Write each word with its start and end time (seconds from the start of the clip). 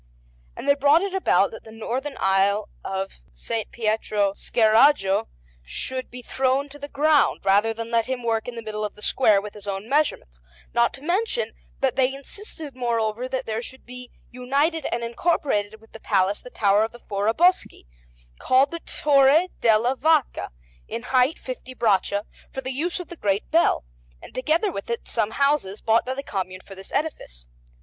And 0.57 0.67
they 0.67 0.73
brought 0.73 1.03
it 1.03 1.13
about 1.13 1.51
that 1.51 1.63
the 1.63 1.71
northern 1.71 2.17
aisle 2.19 2.69
of 2.83 3.11
S. 3.35 3.65
Pietro 3.69 4.33
Scheraggio 4.33 5.27
should 5.61 6.09
be 6.09 6.23
thrown 6.23 6.69
to 6.69 6.79
the 6.79 6.87
ground, 6.87 7.41
rather 7.43 7.71
than 7.71 7.91
let 7.91 8.07
him 8.07 8.23
work 8.23 8.47
in 8.47 8.55
the 8.55 8.63
middle 8.63 8.83
of 8.83 8.95
the 8.95 9.03
square 9.03 9.39
with 9.39 9.53
his 9.53 9.67
own 9.67 9.87
measurements; 9.87 10.39
not 10.73 10.91
to 10.95 11.03
mention 11.03 11.53
that 11.81 11.97
they 11.97 12.11
insisted, 12.15 12.75
moreover, 12.75 13.29
that 13.29 13.45
there 13.45 13.61
should 13.61 13.85
be 13.85 14.09
united 14.31 14.87
and 14.91 15.03
incorporated 15.03 15.79
with 15.79 15.91
the 15.91 15.99
Palace 15.99 16.41
the 16.41 16.49
Tower 16.49 16.83
of 16.83 16.93
the 16.93 16.99
Foraboschi, 17.07 17.85
called 18.39 18.71
the 18.71 18.79
"Torre 18.79 19.49
della 19.59 19.95
Vacca," 19.95 20.49
in 20.87 21.03
height 21.13 21.37
fifty 21.37 21.75
braccia, 21.75 22.25
for 22.51 22.61
the 22.61 22.71
use 22.73 22.99
of 22.99 23.09
the 23.09 23.15
great 23.17 23.51
bell, 23.51 23.85
and 24.19 24.33
together 24.33 24.71
with 24.71 24.89
it 24.89 25.07
some 25.07 25.29
houses 25.29 25.79
bought 25.79 26.07
by 26.07 26.15
the 26.15 26.23
Commune 26.23 26.61
for 26.61 26.73
this 26.73 26.91
edifice. 26.91 27.47